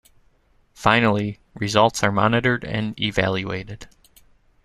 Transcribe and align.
Finally, 0.73 1.37
results 1.53 2.03
are 2.03 2.11
monitored 2.11 2.63
and 2.63 2.99
evaluated. 2.99 3.87